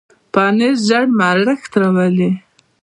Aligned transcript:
پنېر 0.33 0.75
ژر 0.87 1.05
مړښت 1.17 1.71
راولي. 1.81 2.31